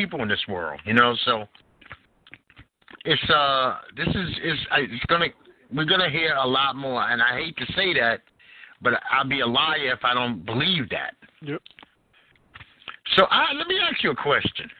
[0.00, 1.14] people in this world, you know.
[1.24, 1.44] So
[3.04, 5.26] it's uh, this is is it's gonna
[5.74, 8.20] we're gonna hear a lot more, and I hate to say that,
[8.80, 11.14] but I'll be a liar if I don't believe that.
[11.42, 11.62] Yep.
[13.16, 14.70] So I, let me ask you a question.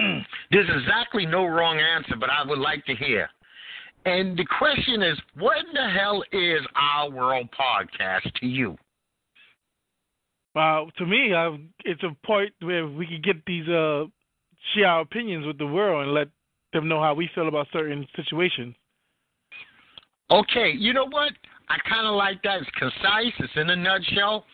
[0.50, 3.28] There's exactly no wrong answer, but I would like to hear.
[4.06, 8.78] And the question is, what in the hell is Our World Podcast to you?
[10.58, 11.52] Uh, to me, uh,
[11.84, 14.04] it's a point where we can get these uh,
[14.74, 16.28] share our opinions with the world and let
[16.72, 18.74] them know how we feel about certain situations.
[20.30, 21.32] Okay, you know what?
[21.68, 22.60] I kind of like that.
[22.60, 23.32] It's concise.
[23.38, 24.44] It's in a nutshell.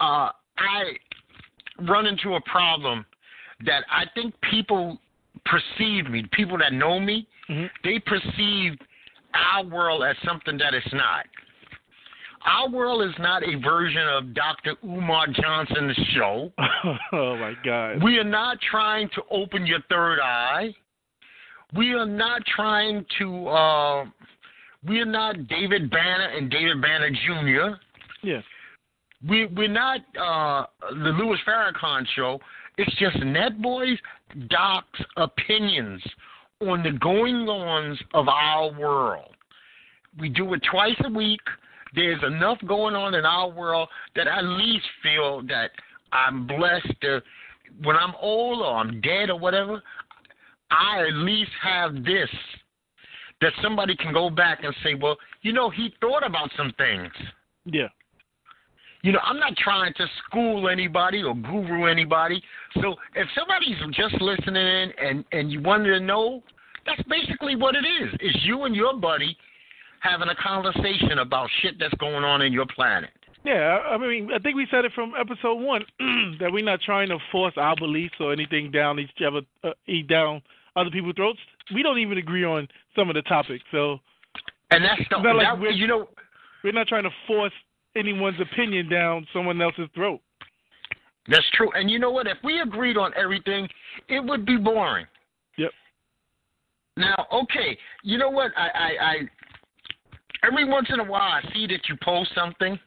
[0.00, 0.82] Uh, I
[1.88, 3.06] run into a problem
[3.64, 4.98] that I think people
[5.46, 6.24] perceive me.
[6.32, 7.70] People that know me, Mhm.
[7.84, 8.78] they perceive
[9.32, 11.26] our world as something that it's not.
[12.46, 14.76] Our world is not a version of Dr.
[14.84, 16.52] Umar Johnson's show.
[17.12, 18.02] oh my God.
[18.02, 20.72] We are not trying to open your third eye.
[21.76, 23.48] We are not trying to.
[23.48, 24.04] Uh,
[24.86, 27.80] we are not David Banner and David Banner Jr.
[28.22, 28.42] Yeah.
[29.28, 32.38] We we're not uh, the Louis Farrakhan show.
[32.78, 33.98] It's just Net Boys
[34.48, 36.02] Doc's opinions
[36.60, 39.34] on the going ons of our world.
[40.20, 41.40] We do it twice a week.
[41.96, 45.70] There's enough going on in our world that I at least feel that
[46.12, 47.22] I'm blessed to
[47.82, 49.82] when I'm old or I'm dead or whatever,
[50.70, 52.28] I at least have this
[53.40, 57.12] that somebody can go back and say, well, you know, he thought about some things.
[57.64, 57.88] Yeah.
[59.02, 62.42] You know, I'm not trying to school anybody or guru anybody.
[62.82, 66.42] So if somebody's just listening in and and you wanted to know,
[66.86, 68.10] that's basically what it is.
[68.20, 69.36] It's you and your buddy
[70.08, 73.10] having a conversation about shit that's going on in your planet.
[73.44, 75.82] Yeah, I mean, I think we said it from episode one
[76.40, 80.08] that we're not trying to force our beliefs or anything down each other, uh, eat
[80.08, 80.42] down
[80.74, 81.38] other people's throats.
[81.72, 83.98] We don't even agree on some of the topics, so
[84.70, 86.08] And that's the not like that, we're- you know
[86.64, 87.52] we're not trying to force
[87.94, 90.20] anyone's opinion down someone else's throat.
[91.28, 91.70] that's true.
[91.72, 92.26] And you know what?
[92.26, 93.68] If we agreed on everything,
[94.08, 95.06] it would be boring.
[95.56, 95.70] Yep.
[96.96, 98.50] Now, okay, you know what?
[98.56, 99.14] I, I, I
[100.46, 102.78] every once in a while I see that you post something,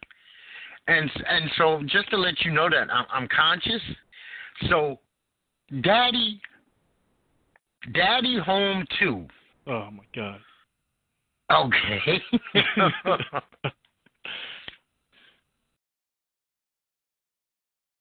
[0.87, 3.81] and and so just to let you know that I'm, I'm conscious.
[4.69, 4.99] So,
[5.81, 6.41] Daddy,
[7.93, 9.27] Daddy Home Two.
[9.67, 10.39] Oh my God.
[11.51, 12.21] Okay.